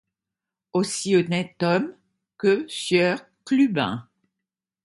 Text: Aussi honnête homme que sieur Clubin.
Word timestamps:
Aussi 0.73 1.15
honnête 1.15 1.61
homme 1.61 1.93
que 2.39 2.65
sieur 2.67 3.21
Clubin. 3.45 4.09